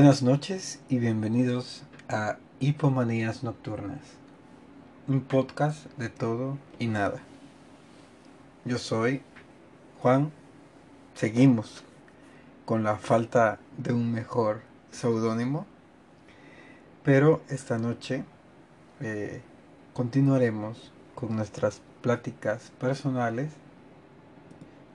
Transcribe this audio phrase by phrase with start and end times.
[0.00, 3.98] Buenas noches y bienvenidos a Hipomanías Nocturnas,
[5.08, 7.20] un podcast de todo y nada.
[8.64, 9.22] Yo soy
[10.00, 10.30] Juan,
[11.16, 11.82] seguimos
[12.64, 14.60] con la falta de un mejor
[14.92, 15.66] seudónimo,
[17.02, 18.22] pero esta noche
[19.00, 19.42] eh,
[19.94, 23.50] continuaremos con nuestras pláticas personales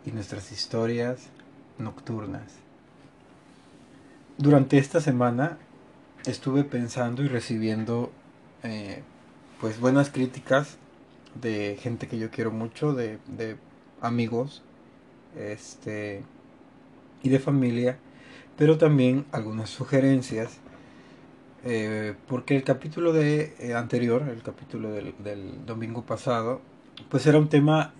[0.05, 1.27] y nuestras historias
[1.77, 2.62] nocturnas.
[4.37, 5.59] Durante esta semana
[6.25, 8.11] estuve pensando y recibiendo
[8.63, 9.03] eh,
[9.61, 10.77] pues buenas críticas
[11.39, 13.57] de gente que yo quiero mucho, de, de
[14.01, 14.63] amigos,
[15.37, 16.23] este
[17.21, 17.99] y de familia,
[18.57, 20.57] pero también algunas sugerencias.
[21.63, 26.59] Eh, porque el capítulo de eh, anterior, el capítulo del, del, domingo pasado,
[27.09, 27.93] pues era un tema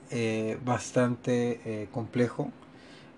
[0.65, 2.51] bastante complejo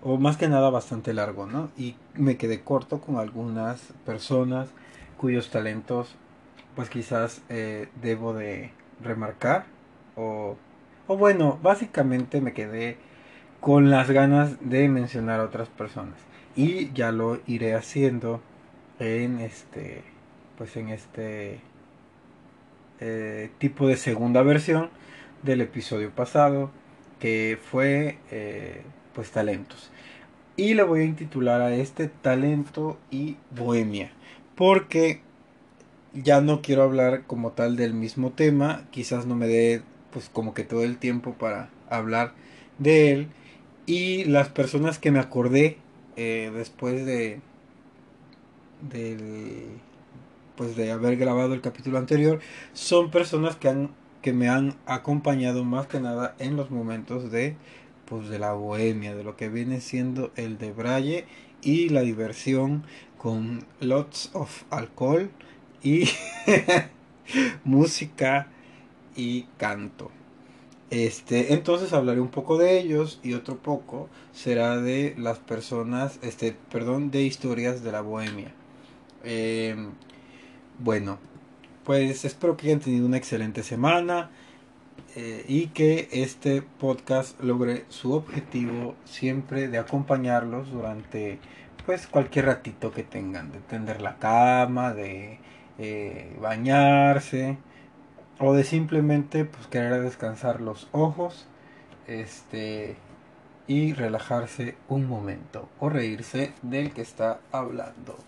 [0.06, 1.68] o más que nada bastante largo, ¿no?
[1.76, 4.68] Y me quedé corto con algunas personas
[5.16, 6.14] cuyos talentos
[6.76, 8.70] pues quizás eh, debo de
[9.02, 9.64] remarcar
[10.14, 10.56] o,
[11.08, 12.98] o bueno, básicamente me quedé
[13.60, 16.20] con las ganas de mencionar a otras personas
[16.54, 18.40] y ya lo iré haciendo
[19.00, 20.04] en este
[20.56, 21.58] pues en este
[23.00, 24.88] eh, tipo de segunda versión
[25.42, 26.70] del episodio pasado
[27.18, 28.82] que fue eh,
[29.16, 29.90] pues talentos.
[30.56, 34.12] Y le voy a intitular a este talento y bohemia.
[34.54, 35.22] Porque
[36.12, 38.84] ya no quiero hablar como tal del mismo tema.
[38.90, 42.34] Quizás no me dé pues como que todo el tiempo para hablar
[42.78, 43.28] de él.
[43.86, 45.78] Y las personas que me acordé
[46.16, 47.40] eh, después de,
[48.82, 49.66] de
[50.56, 52.40] pues de haber grabado el capítulo anterior
[52.74, 53.90] son personas que han
[54.22, 57.54] que me han acompañado más que nada en los momentos de
[58.06, 61.26] pues de la bohemia, de lo que viene siendo el de Braille
[61.62, 62.84] y la diversión
[63.18, 65.30] con lots of alcohol
[65.82, 66.08] y
[67.64, 68.48] música
[69.16, 70.10] y canto.
[70.90, 76.56] Este, entonces hablaré un poco de ellos y otro poco será de las personas, este,
[76.70, 78.52] perdón, de historias de la bohemia.
[79.24, 79.90] Em,
[80.78, 81.18] bueno,
[81.84, 84.30] pues espero que hayan tenido una excelente semana.
[85.18, 91.38] Eh, y que este podcast logre su objetivo siempre de acompañarlos durante
[91.86, 95.38] pues cualquier ratito que tengan, de tender la cama, de
[95.78, 97.56] eh, bañarse
[98.38, 101.46] o de simplemente pues querer descansar los ojos
[102.06, 102.96] este
[103.66, 108.18] y relajarse un momento o reírse del que está hablando.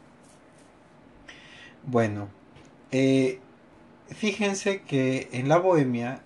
[1.84, 2.28] Bueno,
[2.92, 3.40] eh,
[4.08, 6.22] fíjense que en la bohemia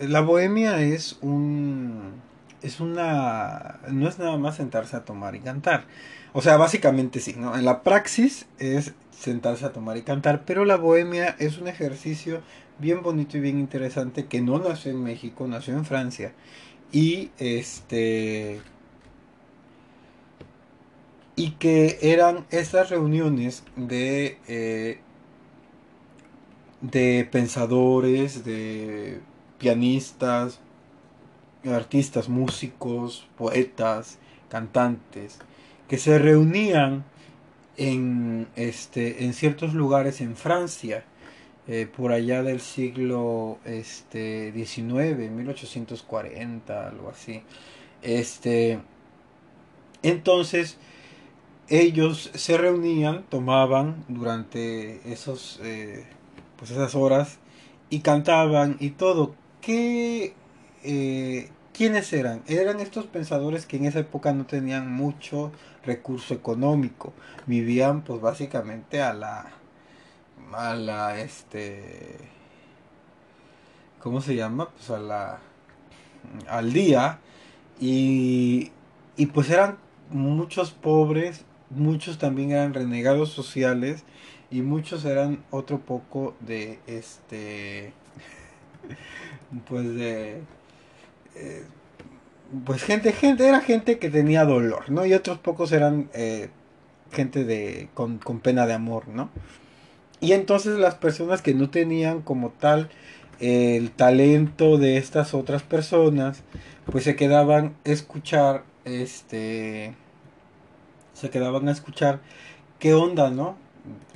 [0.00, 2.14] la bohemia es un
[2.62, 5.84] es una no es nada más sentarse a tomar y cantar.
[6.32, 7.56] O sea, básicamente sí, ¿no?
[7.56, 12.42] En la praxis es sentarse a tomar y cantar, pero la bohemia es un ejercicio
[12.78, 16.32] bien bonito y bien interesante que no nació en México, nació en Francia.
[16.92, 18.60] Y este
[21.36, 25.00] y que eran estas reuniones de eh,
[26.80, 29.20] de pensadores, de
[29.58, 30.60] pianistas,
[31.64, 34.18] artistas, músicos, poetas,
[34.48, 35.38] cantantes,
[35.88, 37.04] que se reunían
[37.76, 41.04] en, este, en ciertos lugares en Francia,
[41.68, 47.42] eh, por allá del siglo este, XIX, 1840, algo así.
[48.02, 48.78] Este,
[50.02, 50.78] entonces,
[51.68, 56.06] ellos se reunían, tomaban durante esos, eh,
[56.56, 57.38] pues esas horas
[57.90, 59.34] y cantaban y todo
[59.66, 60.32] ¿qué,
[60.84, 62.44] eh, ¿quiénes eran?
[62.46, 65.50] Eran estos pensadores que en esa época no tenían mucho
[65.84, 67.12] recurso económico,
[67.46, 69.46] vivían pues básicamente a la,
[70.52, 72.14] a la, este,
[74.00, 74.70] ¿cómo se llama?
[74.70, 75.40] Pues a la,
[76.48, 77.18] al día
[77.80, 78.70] y,
[79.16, 79.78] y pues eran
[80.10, 84.04] muchos pobres, muchos también eran renegados sociales
[84.48, 87.92] y muchos eran otro poco de este
[89.68, 90.40] pues de
[91.34, 91.64] eh,
[92.64, 96.50] pues gente gente era gente que tenía dolor no y otros pocos eran eh,
[97.12, 99.30] gente de con, con, pena de amor no
[100.20, 102.90] y entonces las personas que no tenían como tal
[103.40, 106.42] el talento de estas otras personas
[106.90, 109.94] pues se quedaban a escuchar este
[111.12, 112.20] se quedaban a escuchar
[112.78, 113.56] qué onda no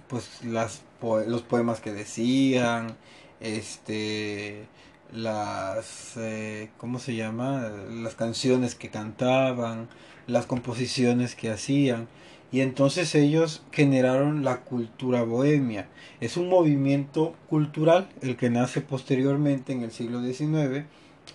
[0.09, 0.83] pues las
[1.27, 2.97] los poemas que decían
[3.41, 4.67] este
[5.13, 9.89] las eh, cómo se llama las canciones que cantaban
[10.27, 12.09] las composiciones que hacían
[12.53, 15.89] Y entonces ellos generaron la cultura bohemia.
[16.21, 20.87] Es un movimiento cultural el que nace posteriormente en el siglo XIX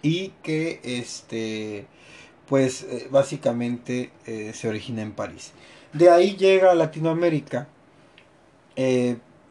[0.01, 1.87] y que este
[2.47, 5.53] pues eh, básicamente eh, se origina en París.
[5.93, 7.67] De ahí llega a Latinoamérica,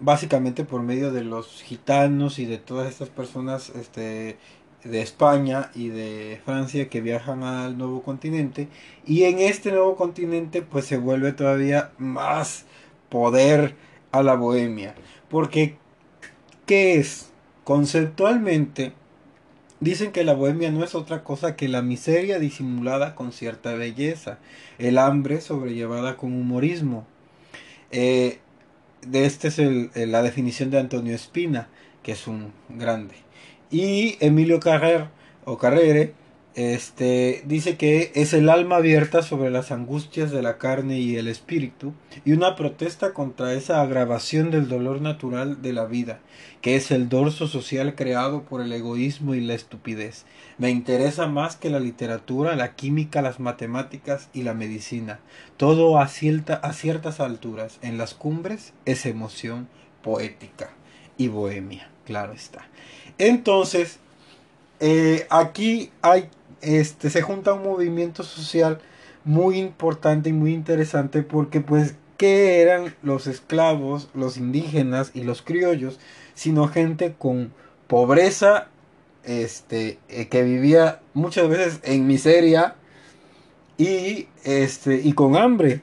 [0.04, 4.36] básicamente por medio de los gitanos y de todas estas personas este,
[4.84, 8.68] de España y de Francia que viajan al nuevo continente.
[9.06, 12.66] Y en este nuevo continente pues se vuelve todavía más
[13.08, 13.76] poder
[14.12, 14.94] a la bohemia.
[15.30, 15.76] Porque,
[16.66, 17.30] ¿qué es?
[17.64, 18.92] Conceptualmente,
[19.80, 24.38] Dicen que la bohemia no es otra cosa que la miseria disimulada con cierta belleza,
[24.78, 27.06] el hambre sobrellevada con humorismo.
[27.90, 28.38] Eh,
[29.06, 31.68] de este es la definición de Antonio Espina,
[32.02, 33.14] que es un grande.
[33.70, 35.08] Y Emilio Carrer,
[35.44, 36.12] o Carrere,
[36.54, 41.26] este, dice que es el alma abierta sobre las angustias de la carne y el
[41.26, 46.20] espíritu y una protesta contra esa agravación del dolor natural de la vida,
[46.60, 50.26] que es el dorso social creado por el egoísmo y la estupidez.
[50.56, 55.18] Me interesa más que la literatura, la química, las matemáticas y la medicina.
[55.56, 59.68] Todo a, a ciertas alturas, en las cumbres, es emoción
[60.02, 60.70] poética
[61.18, 62.68] y bohemia, claro está.
[63.18, 63.98] Entonces,
[64.80, 66.28] eh, aquí hay
[66.64, 68.80] este, se junta un movimiento social
[69.24, 75.42] muy importante y muy interesante porque pues ¿qué eran los esclavos, los indígenas y los
[75.42, 75.98] criollos?
[76.34, 77.52] Sino gente con
[77.86, 78.68] pobreza,
[79.24, 82.76] este, eh, que vivía muchas veces en miseria
[83.78, 85.82] y, este, y con hambre,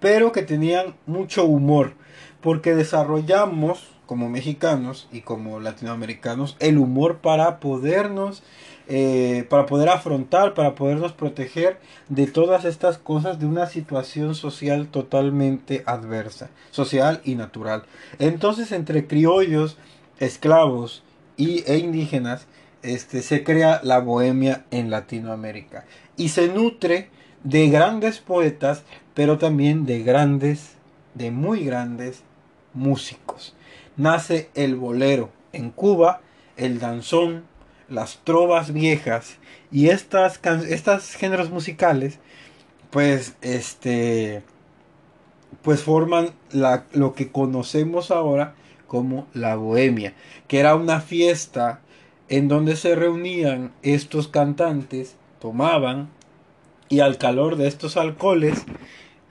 [0.00, 1.94] pero que tenían mucho humor,
[2.40, 8.42] porque desarrollamos como mexicanos y como latinoamericanos el humor para podernos
[8.88, 14.88] eh, para poder afrontar, para podernos proteger de todas estas cosas de una situación social
[14.88, 17.84] totalmente adversa, social y natural.
[18.18, 19.76] Entonces entre criollos,
[20.18, 21.02] esclavos
[21.36, 22.46] y, e indígenas,
[22.82, 25.84] este, se crea la bohemia en Latinoamérica
[26.16, 27.10] y se nutre
[27.44, 28.82] de grandes poetas,
[29.14, 30.72] pero también de grandes,
[31.14, 32.22] de muy grandes
[32.74, 33.54] músicos.
[33.96, 36.20] Nace el bolero en Cuba,
[36.56, 37.44] el danzón,
[37.92, 39.36] las trovas viejas
[39.70, 42.18] y estas géneros musicales
[42.90, 44.42] pues este
[45.62, 46.30] pues forman
[46.92, 48.54] lo que conocemos ahora
[48.86, 50.14] como la bohemia
[50.48, 51.80] que era una fiesta
[52.28, 56.08] en donde se reunían estos cantantes tomaban
[56.88, 58.64] y al calor de estos alcoholes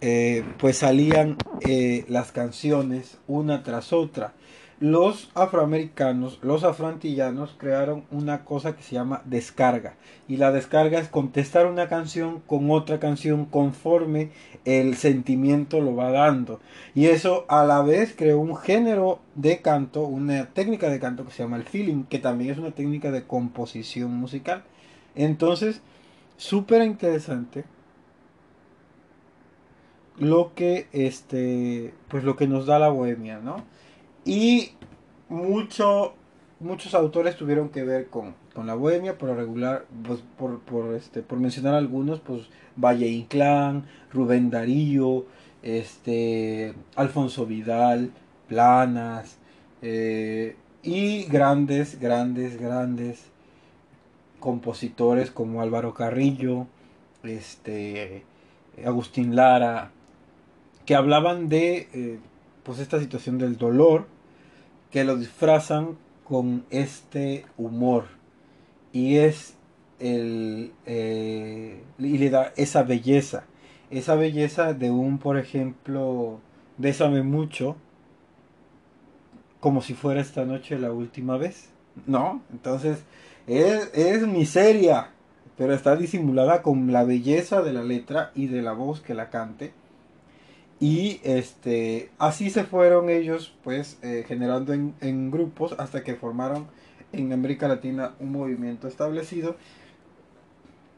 [0.02, 4.34] eh, pues salían eh, las canciones una tras otra
[4.82, 9.94] los afroamericanos, los afroantillanos crearon una cosa que se llama descarga.
[10.28, 14.32] Y la descarga es contestar una canción con otra canción conforme
[14.66, 16.60] el sentimiento lo va dando.
[16.96, 21.32] Y eso a la vez creó un género de canto, una técnica de canto que
[21.32, 24.64] se llama el feeling, que también es una técnica de composición musical.
[25.14, 25.82] Entonces,
[26.38, 27.66] súper interesante
[30.18, 33.64] lo que este pues lo que nos da la bohemia, ¿no?
[34.26, 34.72] Y
[35.30, 36.14] mucho,
[36.60, 41.40] muchos autores tuvieron que ver con, la bohemia, por regular, pues, por, por, este, por
[41.40, 42.44] mencionar algunos, pues
[42.76, 45.26] Valle Inclán, Rubén Darío,
[45.64, 48.12] este, Alfonso Vidal,
[48.48, 49.38] Planas,
[49.82, 53.32] eh, y grandes, grandes, grandes
[54.40, 56.68] compositores como Álvaro Carrillo,
[57.24, 58.24] este,
[58.84, 59.92] Agustín Lara,
[60.86, 62.20] que hablaban de eh,
[62.64, 64.08] pues esta situación del dolor
[64.90, 68.06] que lo disfrazan con este humor.
[68.94, 69.56] Y es
[70.00, 73.46] el eh, y le da esa belleza.
[73.90, 76.40] Esa belleza de un por ejemplo
[76.78, 77.76] bésame mucho
[79.60, 81.70] como si fuera esta noche la última vez.
[82.06, 82.42] No.
[82.52, 83.04] Entonces
[83.48, 85.12] es, es miseria
[85.58, 89.30] pero está disimulada con la belleza de la letra y de la voz que la
[89.30, 89.74] cante
[90.82, 96.66] y este, así se fueron ellos pues eh, generando en, grupos hasta que formaron
[97.14, 99.58] en América Latina un movimiento establecido.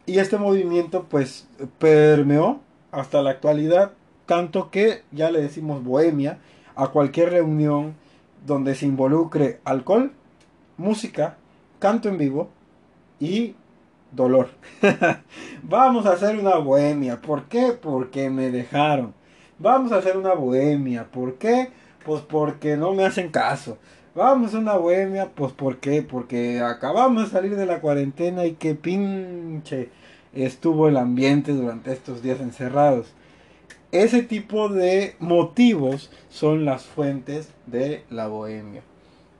[0.05, 1.49] Y este movimiento pues
[1.79, 2.61] permeó
[2.93, 3.91] hasta la actualidad,
[4.25, 6.39] tanto que ya le decimos bohemia
[6.75, 7.95] a cualquier reunión
[8.47, 10.13] donde se involucre alcohol,
[10.77, 11.35] música,
[11.79, 12.47] canto en vivo
[13.19, 13.55] y
[14.13, 14.51] dolor.
[15.63, 17.19] Vamos a hacer una bohemia.
[17.19, 17.73] ¿Por qué?
[17.73, 19.13] Porque me dejaron
[19.59, 21.05] vamos a hacer una bohemia.
[21.11, 21.69] ¿Por qué?
[22.05, 23.77] Pues porque no me hacen caso.
[24.15, 26.03] Vamos a una bohemia, pues ¿por qué?
[26.03, 29.89] Porque acabamos de salir de la cuarentena y qué pinche
[30.33, 33.13] estuvo el ambiente durante estos días encerrados.
[33.91, 38.81] ese tipo de motivos son las fuentes de la bohemia.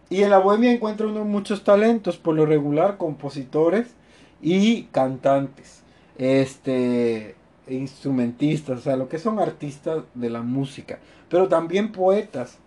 [0.10, 3.96] Y en la bohemia encuentra uno muchos talentos, por lo regular compositores
[4.42, 5.82] y cantantes,
[6.18, 7.36] este,
[7.68, 12.60] instrumentistas, o sea, lo que son artistas de la música, pero también poetas.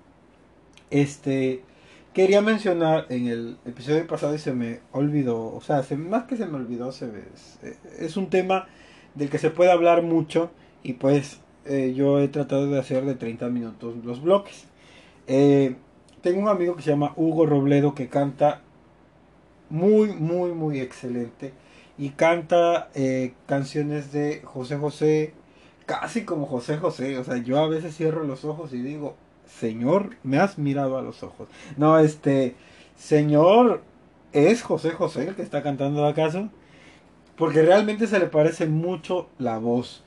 [0.90, 1.62] Este,
[2.14, 6.46] quería mencionar en el episodio pasado y se me olvidó, o sea, más que se
[6.46, 7.10] me olvidó, se
[7.98, 8.68] es un tema
[9.14, 10.50] del que se puede hablar mucho
[10.82, 14.66] y pues eh, yo he tratado de hacer de 30 minutos los bloques.
[15.26, 15.76] Eh,
[16.22, 18.62] tengo un amigo que se llama Hugo Robledo que canta
[19.68, 21.52] muy, muy, muy excelente.
[21.98, 25.34] Y canta eh, canciones de José José,
[25.86, 27.18] casi como José José.
[27.18, 31.02] O sea, yo a veces cierro los ojos y digo, Señor, me has mirado a
[31.02, 31.48] los ojos.
[31.76, 32.54] No, este,
[32.96, 33.82] Señor,
[34.32, 36.50] ¿es José José el que está cantando acaso?
[37.36, 40.02] Porque realmente se le parece mucho la voz.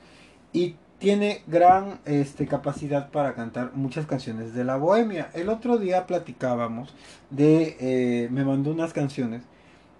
[0.52, 5.30] Y tiene gran este, capacidad para cantar muchas canciones de la bohemia.
[5.32, 6.94] El otro día platicábamos
[7.30, 9.42] de, eh, me mandó unas canciones,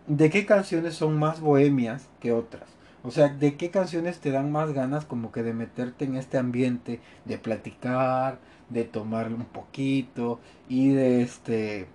[0.07, 2.69] de qué canciones son más bohemias que otras.
[3.02, 6.38] O sea, de qué canciones te dan más ganas como que de meterte en este
[6.38, 8.38] ambiente, de platicar,
[8.69, 11.87] de tomar un poquito y de este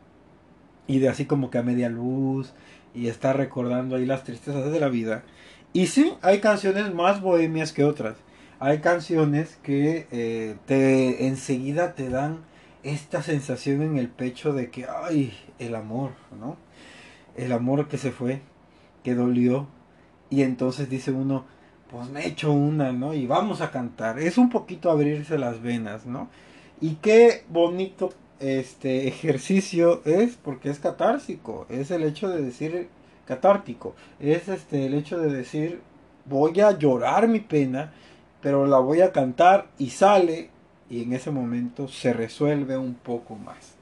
[0.88, 2.54] y de así como que a media luz
[2.94, 5.24] y estar recordando ahí las tristezas de la vida.
[5.74, 8.16] Y sí, hay canciones más bohemias que otras
[8.60, 12.46] hay canciones que eh, te enseguida te dan
[12.84, 16.58] esta sensación en el pecho de que, ay, el amor, ¿no?
[17.36, 18.42] El amor que se fue,
[19.04, 19.68] que dolió.
[20.30, 21.46] Y entonces dice uno,
[21.92, 23.14] pues me echo una, ¿no?
[23.14, 24.20] Y vamos a cantar.
[24.20, 26.30] Es un poquito abrirse las venas, ¿no?
[26.82, 31.66] Y qué bonito este ejercicio es porque es catársico.
[31.70, 32.90] Es el hecho de decir
[33.26, 33.96] catártico.
[34.20, 35.82] Es este el hecho de decir
[36.26, 37.94] voy a llorar mi pena
[38.46, 40.52] pero la voy a cantar y sale
[40.88, 43.74] y en ese momento se resuelve un poco más.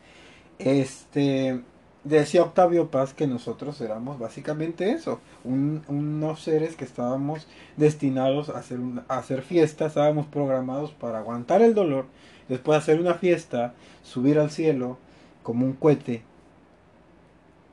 [0.57, 1.59] Este
[2.03, 8.79] decía Octavio Paz que nosotros éramos básicamente eso, unos seres que estábamos destinados a hacer,
[9.07, 12.05] a hacer fiesta, estábamos programados para aguantar el dolor,
[12.49, 14.97] después hacer una fiesta, subir al cielo
[15.43, 16.23] como un cohete,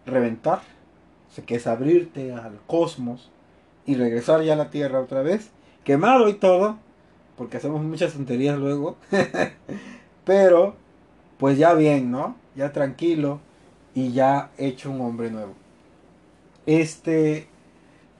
[0.06, 0.62] reventar,
[1.46, 3.30] que es abrirte al cosmos
[3.86, 5.50] y regresar ya a la Tierra otra vez
[5.84, 6.78] quemado y todo,
[7.36, 8.96] porque hacemos muchas tonterías luego,
[10.24, 10.76] pero
[11.38, 12.36] pues ya bien, ¿no?
[12.54, 13.40] Ya tranquilo
[13.94, 15.54] y ya hecho un hombre nuevo.
[16.66, 17.48] Este,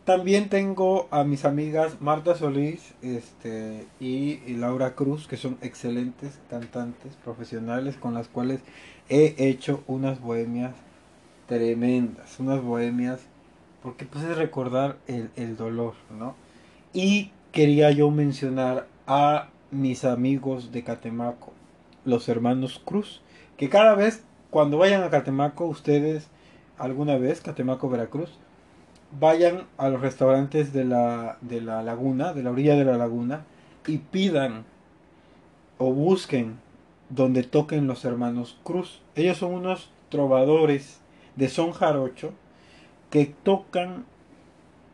[0.04, 7.14] también tengo a mis amigas Marta Solís este, y, Laura Cruz, que son excelentes cantantes
[7.22, 8.60] profesionales con las cuales
[9.08, 10.74] he hecho unas bohemias
[11.46, 13.20] tremendas, unas bohemias,
[13.82, 16.34] porque pues es recordar el, el dolor, ¿no?
[16.92, 21.52] Y quería yo mencionar a mis amigos de Catemaco,
[22.04, 23.20] los hermanos Cruz,
[23.56, 26.28] que cada vez cuando vayan a Catemaco, ustedes
[26.78, 28.30] alguna vez, Catemaco, Veracruz,
[29.18, 33.44] vayan a los restaurantes de la, de la laguna, de la orilla de la laguna,
[33.86, 34.64] y pidan
[35.78, 36.58] o busquen
[37.08, 39.02] donde toquen los hermanos Cruz.
[39.14, 41.00] Ellos son unos trovadores
[41.36, 42.32] de son jarocho
[43.10, 44.04] que tocan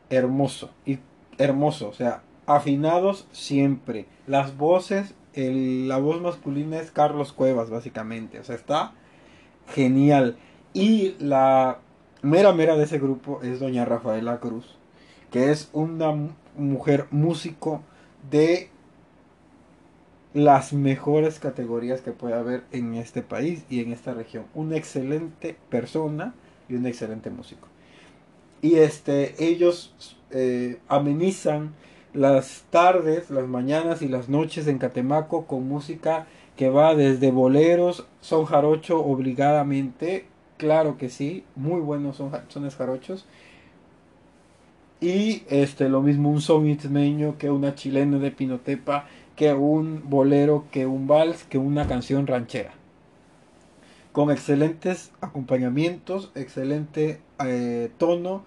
[0.08, 0.98] hermoso y
[1.38, 4.06] hermoso, o sea, afinados siempre.
[4.26, 8.38] Las voces, la voz masculina es Carlos Cuevas, básicamente.
[8.40, 8.92] O sea, está
[9.68, 10.36] genial.
[10.72, 11.78] Y la
[12.22, 14.76] mera mera de ese grupo es doña Rafaela Cruz,
[15.30, 16.12] que es una
[16.56, 17.82] mujer músico
[18.30, 18.70] de
[20.34, 24.44] las mejores categorías que puede haber en este país y en esta región.
[24.54, 26.34] Una excelente persona
[26.68, 27.68] y un excelente músico.
[28.60, 29.94] Y este, ellos
[30.30, 31.74] eh, amenizan
[32.12, 38.06] las tardes, las mañanas y las noches en Catemaco con música que va desde boleros,
[38.20, 43.26] son jarocho obligadamente, claro que sí, muy buenos son sones jarochos.
[45.00, 50.64] Y este lo mismo un son ismeño que una chilena de Pinotepa, que un bolero,
[50.70, 52.72] que un vals, que una canción ranchera.
[54.12, 58.44] Con excelentes acompañamientos, excelente eh, tono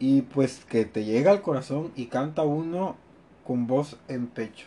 [0.00, 2.96] y pues que te llega al corazón y canta uno
[3.46, 4.66] con voz en pecho.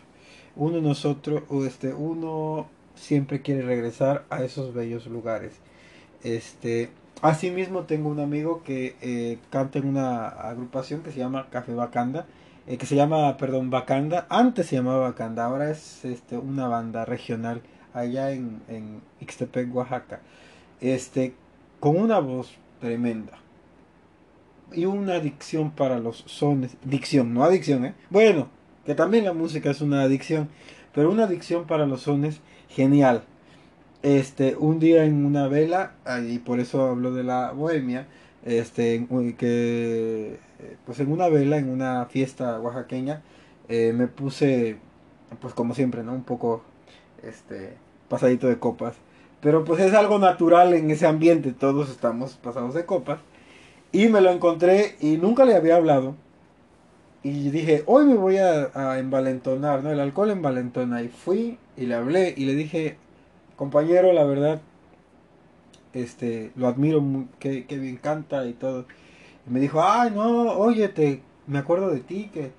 [0.55, 5.53] Uno nosotros, este, uno siempre quiere regresar a esos bellos lugares.
[6.23, 6.89] Este,
[7.21, 12.25] asimismo tengo un amigo que eh, canta en una agrupación que se llama Café Bacanda,
[12.67, 17.05] eh, que se llama, perdón, Bacanda, antes se llamaba Bacanda, ahora es este, una banda
[17.05, 17.61] regional
[17.93, 20.21] allá en, en Ixtepec, Oaxaca,
[20.81, 21.35] este,
[21.79, 23.39] con una voz tremenda
[24.73, 27.93] y una dicción para los sones, dicción, no adicción, ¿eh?
[28.09, 28.49] Bueno,
[28.85, 30.49] que también la música es una adicción,
[30.93, 33.23] pero una adicción para los sones genial.
[34.03, 35.93] Este, un día en una vela,
[36.27, 38.07] y por eso hablo de la bohemia,
[38.43, 39.07] este,
[39.37, 40.37] que
[40.85, 43.21] pues en una vela, en una fiesta oaxaqueña,
[43.67, 44.77] eh, me puse,
[45.41, 46.13] pues como siempre, ¿no?
[46.13, 46.63] Un poco,
[47.23, 47.73] este,
[48.09, 48.95] pasadito de copas.
[49.41, 53.19] Pero pues es algo natural en ese ambiente, todos estamos pasados de copas.
[53.91, 56.15] Y me lo encontré y nunca le había hablado.
[57.25, 59.89] Y dije, hoy me voy a, envalentonar, ¿no?
[59.89, 61.01] El alcohol envalentona.
[61.01, 62.97] Y fui y le hablé y le dije,
[63.55, 64.61] compañero, la verdad,
[65.93, 67.03] este, lo admiro,
[67.39, 68.85] que, que bien canta y todo.
[69.47, 72.51] Y me dijo, ay, no, oye, te, me acuerdo de ti, que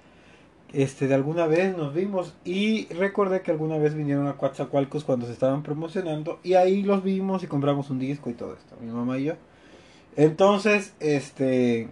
[0.72, 5.26] este, de alguna vez nos vimos y recordé que alguna vez vinieron a Coatzacoalcos cuando
[5.26, 8.90] se estaban promocionando y ahí los vimos y compramos un disco y todo esto, mi
[8.90, 9.34] mamá y yo.
[10.16, 11.88] Entonces, este,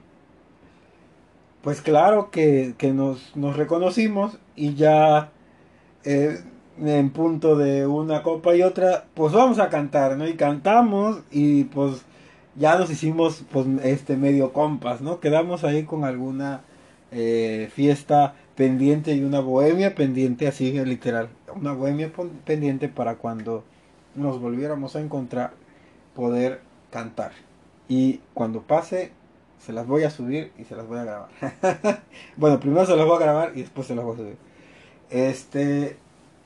[1.65, 5.31] pues claro que, nos, nos, reconocimos y ya
[6.05, 6.39] eh,
[6.79, 10.29] en punto de una copa y otra, pues vamos a cantar, ¿no?
[10.29, 12.05] Y cantamos y pues
[12.55, 15.21] ya nos hicimos pues este medio compas, ¿no?
[15.21, 16.61] Quedamos ahí con alguna
[17.13, 22.13] eh, fiesta pendiente y una bohemia pendiente, así literal, una bohemia
[22.45, 23.65] pendiente para cuando
[24.15, 25.53] nos volviéramos a encontrar
[26.15, 27.33] poder cantar.
[27.89, 29.13] Y cuando pase,
[29.65, 31.29] se las voy a subir y se las voy a grabar.
[32.37, 34.37] bueno, primero se las voy a grabar y después se las voy a subir.
[35.11, 35.97] Este,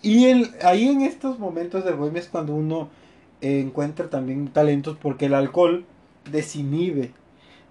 [0.02, 2.88] y el, ahí en estos momentos de bohemia es cuando uno
[3.40, 5.84] encuentra también talentos porque el alcohol
[6.30, 7.12] desinhibe,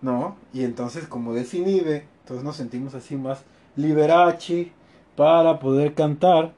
[0.01, 0.35] ¿no?
[0.53, 3.43] Y entonces como desinhibe, entonces nos sentimos así más
[3.75, 4.71] Liberace
[5.15, 6.53] para poder cantar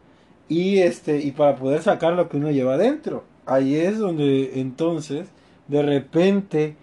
[0.48, 3.24] y este y para poder sacar lo que uno lleva adentro.
[3.46, 5.28] Ahí es donde entonces
[5.67, 6.75] de repente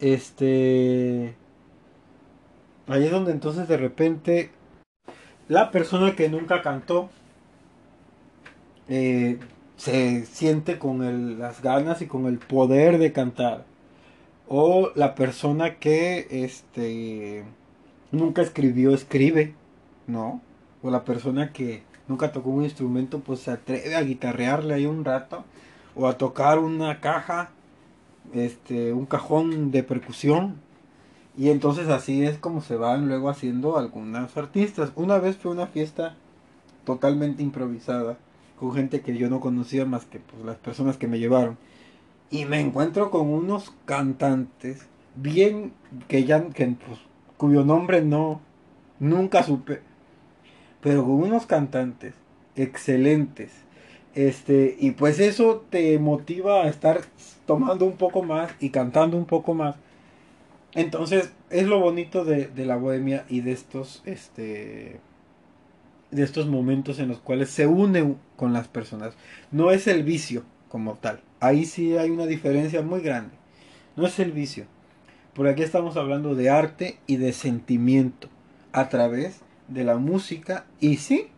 [0.00, 1.34] este
[2.86, 4.50] ahí es donde entonces de repente
[5.48, 7.10] la persona que nunca cantó
[8.88, 9.38] eh,
[9.76, 13.64] se siente con las ganas y con el poder de cantar
[14.48, 17.44] o la persona que este
[18.10, 19.54] nunca escribió escribe
[20.06, 20.40] ¿no?
[20.82, 25.04] O la persona que nunca tocó un instrumento, pues se atreve a guitarrearle ahí un
[25.04, 25.44] rato,
[25.94, 27.50] o a tocar una caja,
[28.32, 30.56] este, un cajón de percusión.
[31.36, 34.92] Y entonces así es como se van luego haciendo algunos artistas.
[34.96, 36.14] Una vez fue una fiesta
[36.84, 38.18] totalmente improvisada,
[38.58, 41.56] con gente que yo no conocía más que pues, las personas que me llevaron.
[42.30, 45.72] Y me encuentro con unos cantantes bien
[46.08, 46.98] que ya que, pues,
[47.36, 48.40] cuyo nombre no
[48.98, 49.80] nunca supe
[50.82, 52.12] pero con unos cantantes
[52.56, 53.52] excelentes.
[54.14, 57.00] Este, y pues eso te motiva a estar
[57.46, 59.76] tomando un poco más y cantando un poco más.
[60.74, 65.00] Entonces, es lo bonito de, la bohemia y de estos, este,
[66.10, 69.14] de estos momentos en los cuales se une con las personas.
[69.50, 71.20] No es el vicio como tal.
[71.40, 73.34] Ahí sí hay una diferencia muy grande.
[73.96, 74.64] No es el vicio.
[75.34, 78.28] Por aquí estamos hablando de arte y de sentimiento
[78.72, 81.28] a través de la música y sí,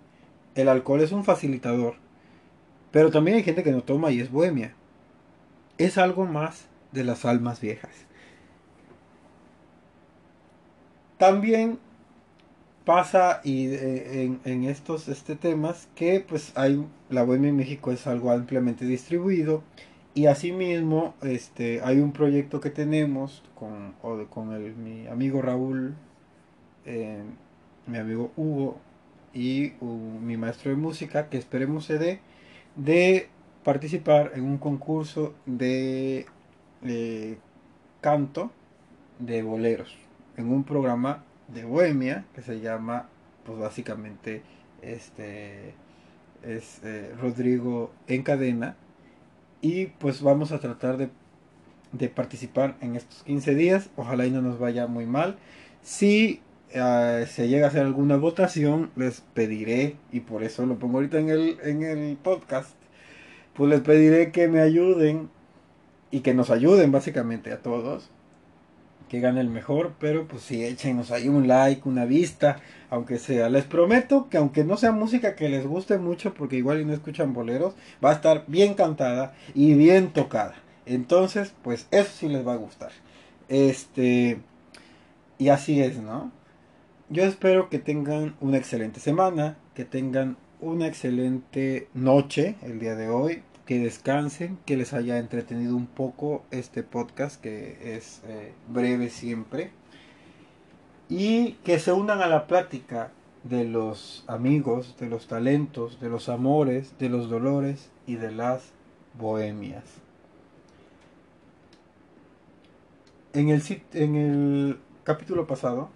[0.55, 1.95] el alcohol es un facilitador,
[2.91, 4.75] pero también hay gente que no toma y es bohemia.
[5.79, 7.91] Es algo más de las almas viejas.
[11.19, 11.79] También
[12.85, 18.07] pasa y eh, en, estos este temas que pues hay la bohemia en México es
[18.07, 19.63] algo ampliamente distribuido
[20.13, 23.95] y asimismo este hay un proyecto que tenemos con,
[24.29, 25.95] con el, mi amigo Raúl
[26.85, 27.23] eh,
[27.87, 28.79] mi amigo Hugo
[29.33, 32.21] y mi maestro de música, que esperemos se dé,
[32.77, 33.29] de
[33.65, 36.27] participar en un concurso de
[36.85, 37.39] eh,
[38.01, 38.51] canto
[39.19, 39.97] de boleros,
[40.37, 43.09] en un programa de bohemia que se llama,
[43.45, 44.43] pues básicamente,
[44.83, 45.75] este
[46.43, 48.77] es eh, Rodrigo en cadena
[49.61, 51.09] y pues vamos a tratar de,
[51.93, 55.37] de participar en estos 15 días, ojalá y no nos vaya muy mal.
[55.83, 56.43] Si
[56.75, 61.19] uh, se llega a hacer alguna votación, les pediré, y por eso lo pongo ahorita
[61.19, 62.75] en el, en el podcast,
[63.55, 65.31] pues les pediré que me ayuden
[66.11, 68.11] y que nos ayuden básicamente a todos.
[69.15, 72.57] Que gane el mejor, pero pues si échenos ahí un like, una vista,
[72.91, 73.49] aunque sea.
[73.49, 76.93] Les prometo que aunque no sea música que les guste mucho, porque igual y no
[76.93, 77.75] escuchan boleros,
[78.05, 80.57] va a estar bien cantada y bien tocada.
[80.85, 82.91] Entonces, pues eso sí les va a gustar.
[83.49, 84.39] Este,
[85.39, 86.33] y así es, ¿no?
[87.09, 93.11] yo espero que tengan una excelente semana, que tengan una excelente noche el día de
[93.11, 99.09] hoy, que descansen, que les haya entretenido un poco este podcast que es eh, breve
[99.09, 99.71] siempre
[101.09, 103.11] y que se unan a la plática
[103.43, 108.73] de los amigos, de los talentos, de los amores, de los dolores y de las
[109.19, 109.85] bohemias.
[113.33, 115.91] En el, en el capítulo pasado,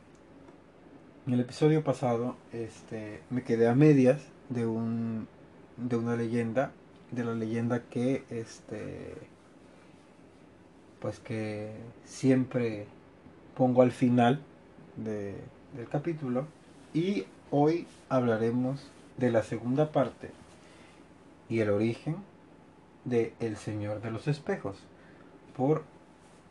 [1.26, 5.28] en el episodio pasado, este, me quedé a medias de un
[5.78, 6.72] de una leyenda,
[7.11, 9.14] de la leyenda que este
[11.01, 11.73] pues que
[12.05, 12.87] siempre
[13.57, 14.40] pongo al final
[14.97, 15.37] de,
[15.77, 16.47] del capítulo
[16.92, 20.31] y hoy hablaremos de la segunda parte
[21.49, 22.16] y el origen
[23.05, 24.77] de El Señor de los Espejos
[25.57, 25.83] por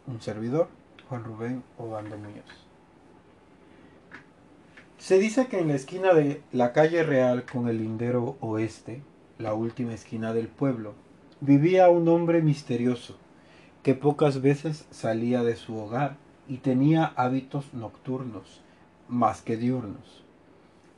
[0.08, 0.70] un servidor,
[1.10, 2.46] Juan Rubén Obando Muñoz.
[4.98, 9.02] Se dice que en la esquina de la calle Real con el lindero oeste,
[9.40, 10.94] la última esquina del pueblo,
[11.42, 13.18] vivía un hombre misterioso
[13.84, 18.62] que pocas veces salía de su hogar y tenía hábitos nocturnos
[19.08, 20.24] más que diurnos.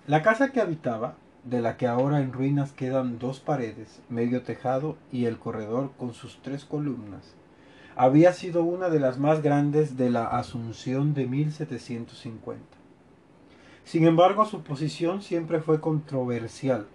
[0.07, 4.97] La casa que habitaba, de la que ahora en ruinas quedan dos paredes, medio tejado
[5.11, 7.35] y el corredor con sus tres columnas,
[7.95, 12.63] había sido una de las más grandes de la Asunción de 1750.
[13.83, 16.87] Sin embargo, su posición siempre fue controversial,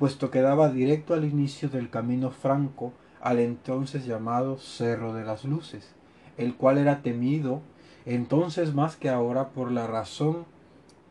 [0.00, 5.44] puesto que daba directo al inicio del camino franco al entonces llamado Cerro de las
[5.44, 5.94] Luces,
[6.38, 7.60] el cual era temido
[8.06, 10.46] entonces más que ahora por la razón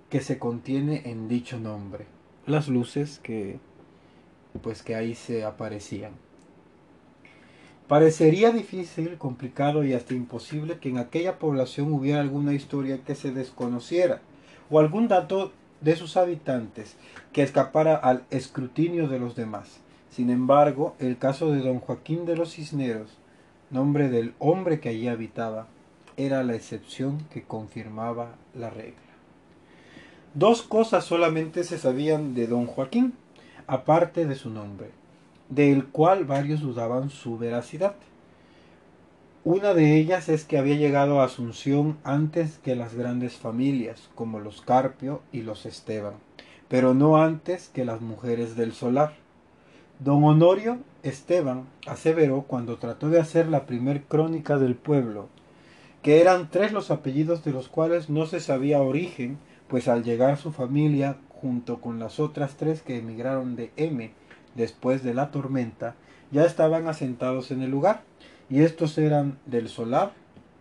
[0.10, 2.08] que se contiene en dicho nombre,
[2.48, 3.60] las luces que
[4.64, 6.14] pues que ahí se aparecían.
[7.88, 13.32] Parecería difícil, complicado y hasta imposible que en aquella población hubiera alguna historia que se
[13.32, 14.22] desconociera
[14.72, 16.96] o algún dato de sus habitantes
[17.34, 19.80] que escapara al escrutinio de los demás.
[20.10, 23.18] Sin embargo, el caso de don Joaquín de los Cisneros,
[23.70, 25.68] nombre del hombre que allí habitaba,
[26.18, 29.00] era la excepción que confirmaba la regla.
[30.34, 33.14] Dos cosas solamente se sabían de don Joaquín,
[33.68, 34.90] aparte de su nombre,
[35.48, 37.96] del cual varios dudaban su veracidad.
[39.46, 44.42] Una de ellas es que había llegado a Asunción antes que las grandes familias, como
[44.42, 46.16] los Carpio y los Esteban,
[46.68, 49.14] pero no antes que las mujeres del solar.
[50.00, 55.30] Don Honorio Esteban aseveró cuando trató de hacer la primer crónica del pueblo,
[56.02, 59.38] que eran tres los apellidos de los cuales no se sabía origen,
[59.70, 64.12] pues al llegar su familia, junto con las otras tres que emigraron de M
[64.56, 65.96] después de la tormenta,
[66.30, 68.04] ya estaban asentados en el lugar
[68.50, 70.12] y estos eran del solar,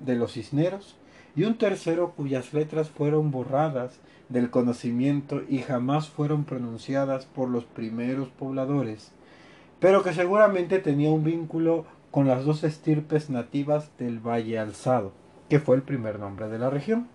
[0.00, 0.96] de los cisneros,
[1.34, 3.98] y un tercero cuyas letras fueron borradas
[4.28, 9.12] del conocimiento y jamás fueron pronunciadas por los primeros pobladores,
[9.80, 15.12] pero que seguramente tenía un vínculo con las dos estirpes nativas del Valle Alzado,
[15.48, 17.08] que fue el primer nombre de la región.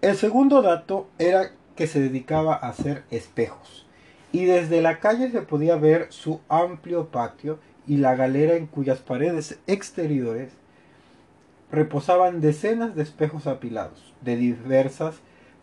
[0.00, 3.86] El segundo dato era que se dedicaba a hacer espejos,
[4.32, 8.98] y desde la calle se podía ver su amplio patio y la galera en cuyas
[8.98, 10.52] paredes exteriores
[11.72, 15.16] reposaban decenas de espejos apilados, de diversas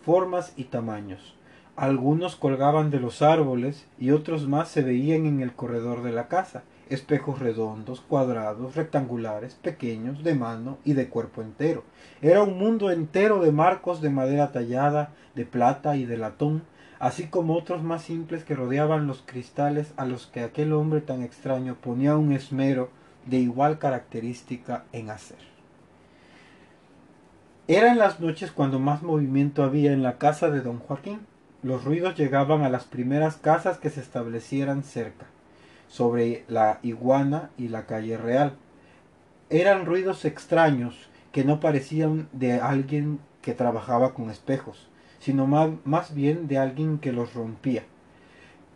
[0.03, 1.35] formas y tamaños.
[1.75, 6.27] Algunos colgaban de los árboles y otros más se veían en el corredor de la
[6.27, 11.83] casa, espejos redondos, cuadrados, rectangulares, pequeños, de mano y de cuerpo entero.
[12.21, 16.63] Era un mundo entero de marcos de madera tallada, de plata y de latón,
[16.99, 21.21] así como otros más simples que rodeaban los cristales a los que aquel hombre tan
[21.21, 22.89] extraño ponía un esmero
[23.25, 25.37] de igual característica en hacer.
[27.67, 31.21] Eran las noches cuando más movimiento había en la casa de don Joaquín.
[31.63, 35.25] Los ruidos llegaban a las primeras casas que se establecieran cerca,
[35.87, 38.53] sobre la iguana y la calle real.
[39.49, 44.87] Eran ruidos extraños que no parecían de alguien que trabajaba con espejos,
[45.25, 47.81] sino más, bien de alguien que los rompía.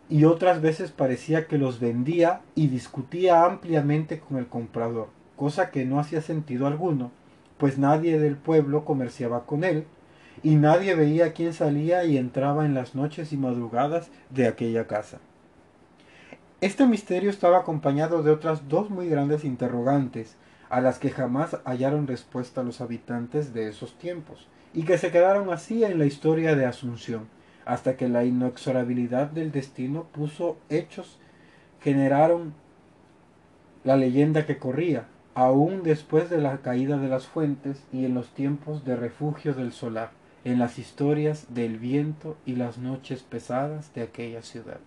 [0.08, 5.84] Y otras veces parecía que los vendía y discutía ampliamente con el comprador, cosa que
[5.84, 7.12] no hacía sentido alguno,
[7.56, 9.84] pues nadie del pueblo comerciaba con él,
[10.42, 15.20] y nadie veía quién salía y entraba en las noches y madrugadas de aquella casa.
[16.60, 20.34] Este misterio estaba acompañado de otras dos muy grandes interrogantes,
[20.68, 25.52] a las que jamás hallaron respuesta los habitantes de esos tiempos, y que se quedaron
[25.52, 27.28] así en la historia de Asunción,
[27.64, 31.18] hasta que la inexorabilidad del destino puso hechos,
[31.80, 32.54] generaron
[33.84, 38.28] la leyenda que corría, aún después de la caída de las fuentes y en los
[38.34, 40.10] tiempos de refugio del solar,
[40.44, 44.80] en las historias del viento y las noches pesadas de aquella ciudad.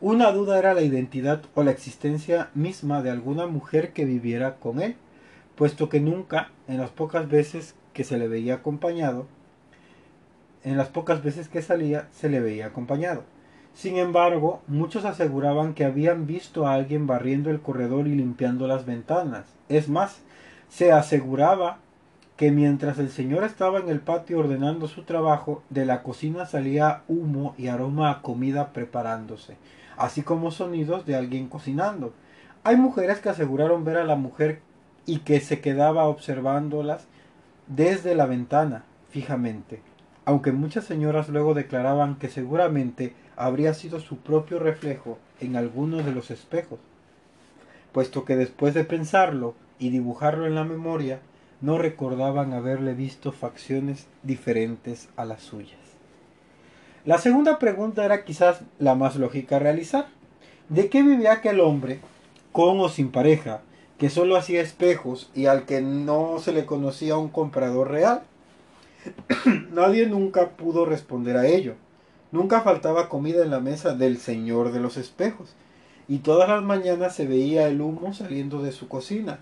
[0.00, 4.80] Una duda era la identidad o la existencia misma de alguna mujer que viviera con
[4.80, 4.96] él,
[5.56, 9.26] puesto que nunca, en las pocas veces que se le veía acompañado,
[10.64, 13.24] en las pocas veces que salía se le veía acompañado.
[13.74, 18.86] Sin embargo, muchos aseguraban que habían visto a alguien barriendo el corredor y limpiando las
[18.86, 19.44] ventanas.
[19.68, 20.22] Es más,
[20.70, 21.76] se aseguraba
[22.38, 27.02] que mientras el señor estaba en el patio ordenando su trabajo, de la cocina salía
[27.06, 29.58] humo y aroma a comida preparándose,
[29.98, 32.14] así como sonidos de alguien cocinando.
[32.64, 34.62] Hay mujeres que aseguraron ver a la mujer
[35.04, 37.06] y que se quedaba observándolas
[37.70, 39.80] desde la ventana, fijamente,
[40.24, 46.12] aunque muchas señoras luego declaraban que seguramente habría sido su propio reflejo en alguno de
[46.12, 46.80] los espejos,
[47.92, 51.20] puesto que después de pensarlo y dibujarlo en la memoria,
[51.60, 55.78] no recordaban haberle visto facciones diferentes a las suyas.
[57.04, 60.08] La segunda pregunta era quizás la más lógica a realizar.
[60.68, 62.00] ¿De qué vivía aquel hombre,
[62.52, 63.62] con o sin pareja,
[64.00, 68.22] que solo hacía espejos y al que no se le conocía un comprador real?
[69.74, 71.74] Nadie nunca pudo responder a ello.
[72.32, 75.54] Nunca faltaba comida en la mesa del señor de los espejos,
[76.08, 79.38] y todas las mañanas se veía el humo saliendo de su cocina.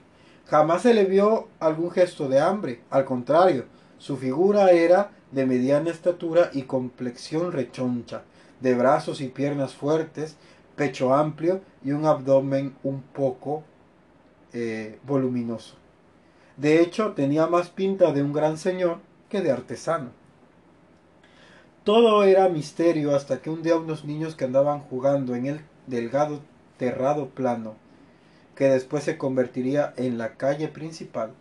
[0.47, 3.66] Jamás se le vio algún gesto de hambre, al contrario,
[3.99, 8.23] su figura era de mediana estatura y complexión rechoncha,
[8.61, 10.37] de brazos y piernas fuertes,
[10.75, 13.62] pecho amplio y un abdomen un poco
[14.53, 15.77] eh, voluminoso.
[16.57, 20.11] De hecho, tenía más pinta de un gran señor que de artesano.
[21.85, 26.41] Todo era misterio hasta que un día unos niños que andaban jugando en el delgado
[26.77, 27.75] terrado plano,
[28.55, 31.33] que después se convertiría en la calle principal,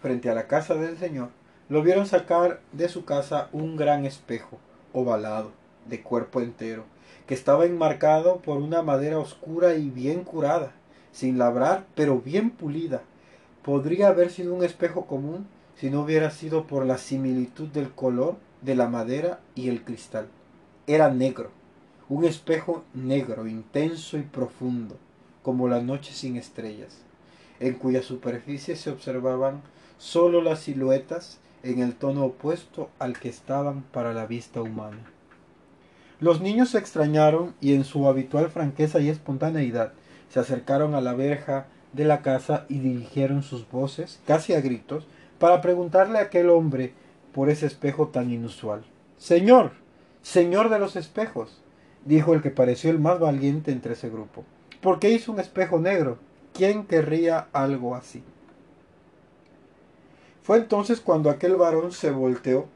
[0.00, 1.30] frente a la casa del Señor,
[1.68, 4.58] lo vieron sacar de su casa un gran espejo,
[4.92, 5.52] ovalado,
[5.88, 6.84] de cuerpo entero,
[7.26, 10.72] que estaba enmarcado por una madera oscura y bien curada,
[11.14, 13.02] sin labrar, pero bien pulida.
[13.62, 15.46] Podría haber sido un espejo común
[15.76, 20.26] si no hubiera sido por la similitud del color de la madera y el cristal.
[20.88, 21.50] Era negro,
[22.08, 24.96] un espejo negro, intenso y profundo,
[25.42, 26.98] como la noche sin estrellas,
[27.60, 29.62] en cuya superficie se observaban
[29.98, 35.04] sólo las siluetas en el tono opuesto al que estaban para la vista humana.
[36.18, 39.92] Los niños se extrañaron y en su habitual franqueza y espontaneidad
[40.34, 45.06] se acercaron a la verja de la casa y dirigieron sus voces, casi a gritos,
[45.38, 46.92] para preguntarle a aquel hombre
[47.32, 48.82] por ese espejo tan inusual.
[49.16, 49.70] Señor,
[50.22, 51.62] señor de los espejos,
[52.04, 54.42] dijo el que pareció el más valiente entre ese grupo.
[54.80, 56.18] ¿Por qué hizo un espejo negro?
[56.52, 58.24] ¿Quién querría algo así?
[60.42, 62.66] Fue entonces cuando aquel varón se volteó,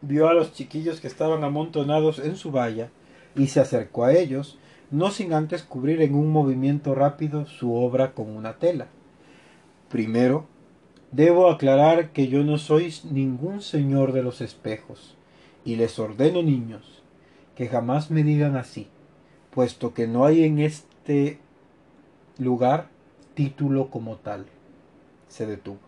[0.00, 2.88] vio a los chiquillos que estaban amontonados en su valla
[3.36, 4.58] y se acercó a ellos,
[4.92, 8.86] no sin antes cubrir en un movimiento rápido su obra con una tela.
[9.88, 10.46] Primero
[11.12, 15.14] Debo aclarar que yo no soy ningún señor de los espejos,
[15.62, 17.02] y les ordeno, niños,
[17.54, 18.88] que jamás me digan así,
[19.50, 21.38] puesto que no hay en este
[22.38, 22.88] lugar
[23.34, 24.46] título como tal.
[25.28, 25.80] Se detuvo.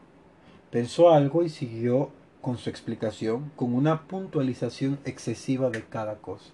[0.71, 2.11] Pensó algo y siguió
[2.43, 6.51] con su explicación con una puntualización excesiva de cada cosa.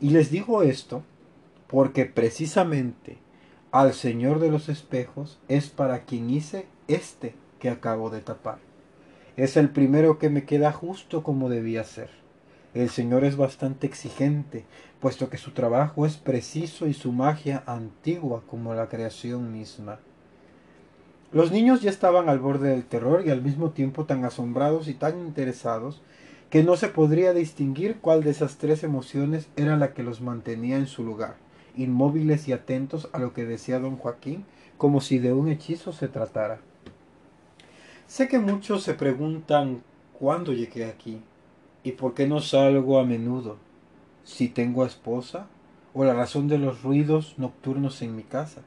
[0.00, 1.02] Y les digo esto
[1.68, 3.18] porque precisamente
[3.72, 8.58] al Señor de los espejos es para quien hice este que acabo de tapar.
[9.36, 12.10] Es el primero que me queda justo como debía ser.
[12.72, 14.64] El Señor es bastante exigente,
[15.00, 19.98] puesto que su trabajo es preciso y su magia antigua como la creación misma.
[21.32, 24.94] Los niños ya estaban al borde del terror y al mismo tiempo tan asombrados y
[24.94, 26.00] tan interesados
[26.48, 30.76] que no se podría distinguir cuál de esas tres emociones era la que los mantenía
[30.76, 31.34] en su lugar,
[31.76, 34.44] inmóviles y atentos a lo que decía don Joaquín,
[34.78, 36.60] como si de un hechizo se tratara.
[38.06, 39.82] Sé que muchos se preguntan
[40.18, 41.20] cuándo llegué aquí
[41.82, 43.56] y por qué no salgo a menudo,
[44.24, 45.46] si tengo esposa
[45.94, 48.62] o la razón de los ruidos nocturnos en mi casa.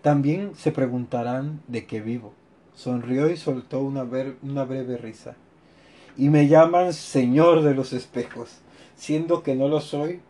[0.00, 2.32] También se preguntarán de qué vivo.
[2.74, 4.06] Sonrió y soltó una,
[4.42, 5.36] una breve risa.
[6.16, 8.58] Y me llaman Señor de los espejos,
[8.96, 10.20] siendo que no lo soy,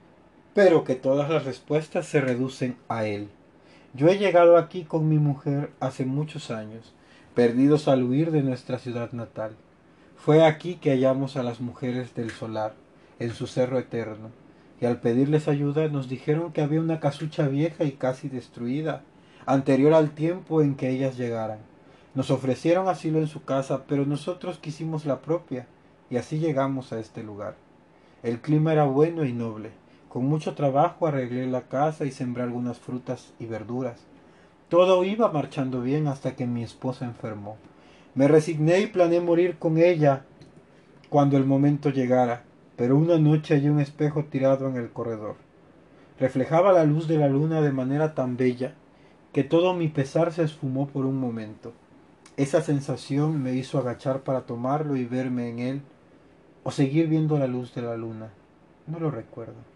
[0.55, 3.29] pero que todas las respuestas se reducen a Él.
[3.95, 6.93] Yo he llegado aquí con mi mujer hace muchos años,
[7.35, 9.53] perdidos al huir de nuestra ciudad natal.
[10.17, 12.75] Fue aquí que hallamos a las mujeres del solar,
[13.19, 14.31] en su cerro eterno,
[14.81, 19.03] y al pedirles ayuda nos dijeron que había una casucha vieja y casi destruida,
[19.47, 21.59] anterior al tiempo en que ellas llegaran.
[22.15, 25.67] Nos ofrecieron asilo en su casa, pero nosotros quisimos la propia,
[26.11, 27.57] y así llegamos a este lugar.
[28.23, 29.71] El clima era bueno y noble.
[30.12, 33.98] Con mucho trabajo arreglé la casa y sembré algunas frutas y verduras.
[34.68, 37.57] Todo iba marchando bien hasta que mi esposa enfermó.
[38.14, 40.27] Me resigné y planeé morir con ella
[41.09, 42.44] cuando el momento llegara,
[42.77, 45.37] pero una noche hallé un espejo tirado en el corredor.
[46.20, 48.75] Reflejaba la luz de la luna de manera tan bella
[49.33, 51.72] que todo mi pesar se esfumó por un momento.
[52.37, 55.83] Esa sensación me hizo agachar para tomarlo y verme en él,
[56.64, 58.29] o seguir viendo la luz de la luna.
[58.87, 59.72] No lo recuerdo.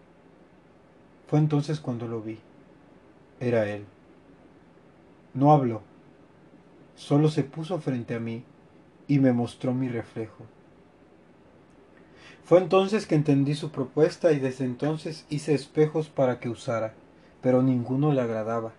[1.27, 2.39] Fue entonces cuando lo vi.
[3.39, 3.85] Era él.
[5.33, 5.81] No habló,
[6.95, 8.43] solo se puso frente a mí
[9.07, 10.45] y me mostró mi reflejo.
[12.43, 16.93] Fue entonces que entendí su propuesta y desde entonces hice espejos para que usara,
[17.41, 18.71] pero ninguno le agradaba.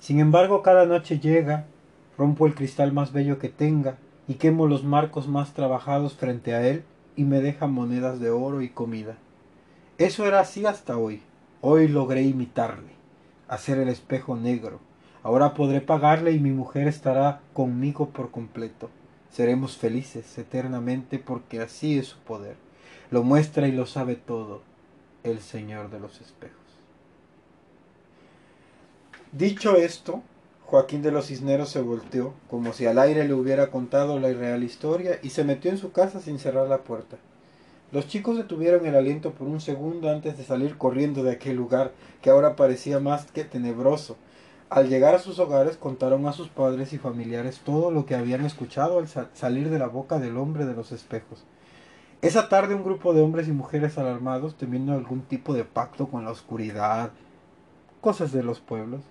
[0.00, 1.66] Sin embargo, cada noche llega,
[2.18, 6.66] rompo el cristal más bello que tenga y quemo los marcos más trabajados frente a
[6.66, 6.82] él
[7.14, 9.16] y me deja monedas de oro y comida.
[9.98, 11.22] Eso era así hasta hoy.
[11.64, 12.90] Hoy logré imitarle,
[13.46, 14.80] hacer el espejo negro.
[15.22, 18.90] Ahora podré pagarle y mi mujer estará conmigo por completo.
[19.30, 22.56] Seremos felices eternamente porque así es su poder.
[23.12, 24.62] Lo muestra y lo sabe todo
[25.22, 26.58] el Señor de los espejos.
[29.30, 30.20] Dicho esto,
[30.64, 34.64] Joaquín de los Cisneros se volteó, como si al aire le hubiera contado la irreal
[34.64, 37.18] historia, y se metió en su casa sin cerrar la puerta.
[37.92, 41.92] Los chicos detuvieron el aliento por un segundo antes de salir corriendo de aquel lugar,
[42.22, 44.16] que ahora parecía más que tenebroso.
[44.70, 48.46] Al llegar a sus hogares contaron a sus padres y familiares todo lo que habían
[48.46, 51.44] escuchado al salir de la boca del hombre de los espejos.
[52.22, 56.24] Esa tarde un grupo de hombres y mujeres alarmados, temiendo algún tipo de pacto con
[56.24, 57.10] la oscuridad,
[58.00, 59.02] cosas de los pueblos,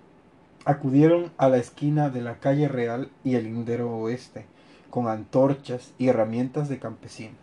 [0.65, 4.45] acudieron a la esquina de la calle Real y el lindero oeste,
[4.89, 7.35] con antorchas y herramientas de campesino,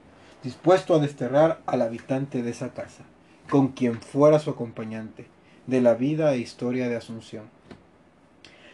[0.43, 3.05] dispuesto a desterrar al habitante de esa casa,
[3.51, 5.27] con quien fuera su acompañante,
[5.67, 7.45] de la vida e historia de Asunción.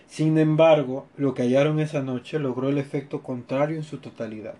[0.06, 4.54] Sin embargo, lo que hallaron esa noche logró el efecto contrario en su totalidad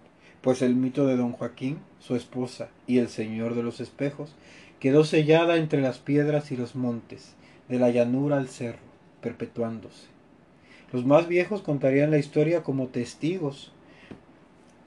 [0.45, 4.35] pues el mito de don Joaquín, su esposa y el señor de los espejos
[4.79, 7.35] quedó sellada entre las piedras y los montes,
[7.71, 8.83] de la llanura al cerro,
[9.23, 10.09] perpetuándose.
[10.93, 13.73] Los más viejos contarían la historia como testigos,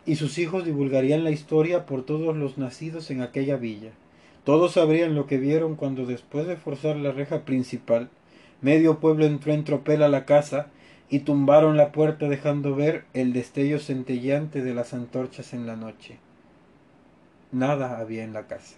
[0.07, 3.91] y sus hijos divulgarían la historia por todos los nacidos en aquella villa.
[4.45, 8.09] Todos sabrían lo que vieron cuando después de forzar la reja principal,
[8.61, 10.67] medio pueblo entró en tropel a la casa
[11.09, 16.19] y tumbaron la puerta dejando ver el destello centellante de las antorchas en la noche.
[17.51, 18.77] Nada había en la casa.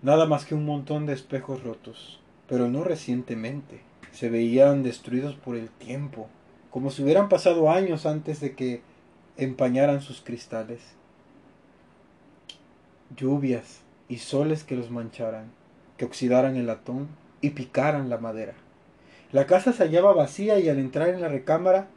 [0.00, 3.80] Nada más que un montón de espejos rotos, pero no recientemente.
[4.12, 6.28] Se veían destruidos por el tiempo,
[6.70, 8.80] como si hubieran pasado años antes de que
[9.36, 10.80] empañaran sus cristales.
[13.16, 15.50] Lluvias y soles que los mancharan,
[15.96, 17.08] que oxidaran el latón
[17.40, 18.54] y picaran la madera.
[19.32, 21.88] La casa se hallaba vacía y al entrar en la recámara,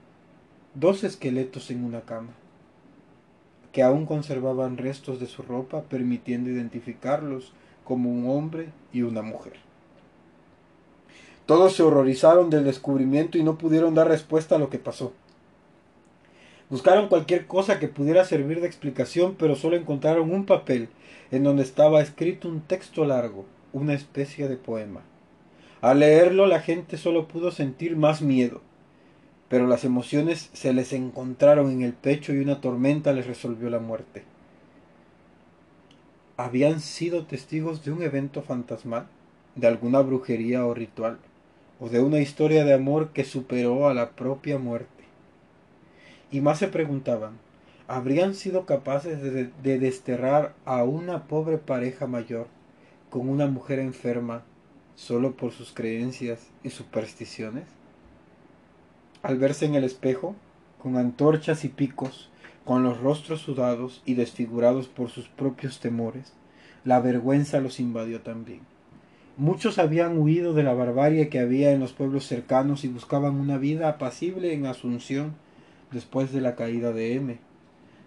[0.74, 2.34] dos esqueletos en una cama,
[3.72, 9.54] que aún conservaban restos de su ropa, permitiendo identificarlos como un hombre y una mujer.
[11.46, 15.14] Todos se horrorizaron del descubrimiento y no pudieron dar respuesta a lo que pasó.
[16.70, 20.90] Buscaron cualquier cosa que pudiera servir de explicación, pero solo encontraron un papel
[21.32, 25.02] en donde estaba escrito un texto largo, una especie de poema.
[25.82, 28.62] Al leerlo la gente solo pudo sentir más miedo,
[29.48, 33.80] pero las emociones se les encontraron en el pecho y una tormenta les resolvió la
[33.80, 34.24] muerte.
[36.38, 39.08] Habían sido testigos de un evento fantasmal,
[39.56, 41.18] de alguna brujería o ritual,
[41.80, 44.99] o de una historia de amor que superó a la propia muerte.
[46.32, 47.38] Y más se preguntaban,
[47.88, 52.48] ¿habrían sido capaces de, de desterrar a una pobre pareja mayor
[53.10, 54.44] con una mujer enferma
[54.96, 57.64] solo por sus creencias y supersticiones?
[59.24, 60.36] Al verse en el espejo,
[60.82, 62.30] con antorchas y picos,
[62.64, 66.34] con los rostros sudados y desfigurados por sus propios temores,
[66.86, 68.62] la vergüenza los invadió también.
[69.38, 73.58] Muchos habían huido de la barbarie que había en los pueblos cercanos y buscaban una
[73.58, 75.34] vida apacible en Asunción
[75.92, 77.38] después de la caída de M.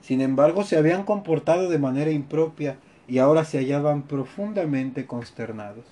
[0.01, 2.77] Sin embargo, se habían comportado de manera impropia
[3.09, 5.85] y ahora se hallaban profundamente consternados.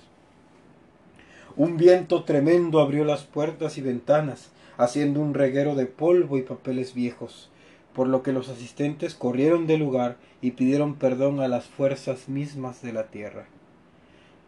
[1.55, 6.93] Un viento tremendo abrió las puertas y ventanas, haciendo un reguero de polvo y papeles
[6.93, 7.49] viejos,
[7.93, 12.81] por lo que los asistentes corrieron del lugar y pidieron perdón a las fuerzas mismas
[12.81, 13.45] de la tierra.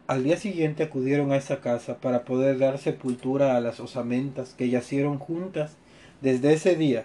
[0.06, 4.68] Al día siguiente acudieron a esa casa para poder dar sepultura a las osamentas que
[4.68, 5.76] yacieron juntas
[6.20, 7.04] desde ese día,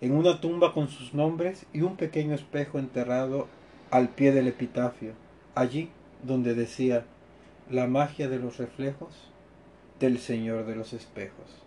[0.00, 3.48] en una tumba con sus nombres y un pequeño espejo enterrado
[3.90, 5.12] al pie del epitafio,
[5.54, 5.88] allí
[6.22, 7.04] donde decía
[7.70, 9.30] la magia de los reflejos
[10.00, 11.62] del Señor de los espejos.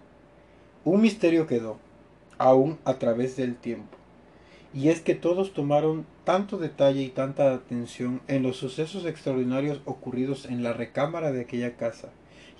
[0.83, 1.77] Un misterio quedó,
[2.37, 3.97] aún a través del tiempo,
[4.73, 10.45] y es que todos tomaron tanto detalle y tanta atención en los sucesos extraordinarios ocurridos
[10.45, 12.09] en la recámara de aquella casa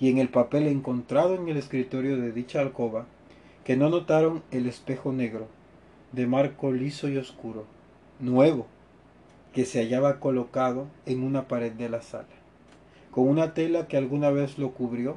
[0.00, 3.06] y en el papel encontrado en el escritorio de dicha alcoba,
[3.64, 5.48] que no notaron el espejo negro,
[6.12, 7.66] de marco liso y oscuro,
[8.20, 8.66] nuevo,
[9.52, 12.26] que se hallaba colocado en una pared de la sala,
[13.10, 15.16] con una tela que alguna vez lo cubrió,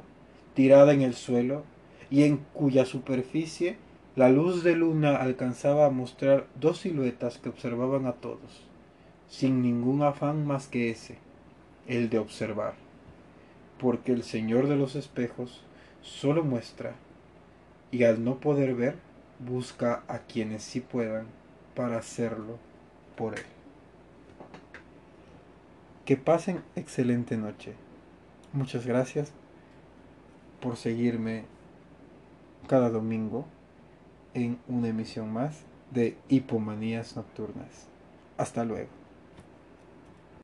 [0.54, 1.64] tirada en el suelo,
[2.10, 3.76] y en cuya superficie
[4.16, 8.66] la luz de luna alcanzaba a mostrar dos siluetas que observaban a todos,
[9.28, 11.16] sin ningún afán más que ese,
[11.86, 12.74] el de observar,
[13.78, 15.64] porque el Señor de los espejos
[16.02, 16.94] solo muestra,
[17.90, 18.96] y al no poder ver,
[19.46, 21.26] busca a quienes sí puedan
[21.74, 22.58] para hacerlo
[23.16, 23.44] por él.
[26.04, 27.74] Que pasen excelente noche.
[28.52, 29.32] Muchas gracias
[30.60, 31.44] por seguirme
[32.68, 33.46] cada domingo
[34.34, 37.88] en una emisión más de Hipomanías Nocturnas.
[38.36, 39.01] Hasta luego.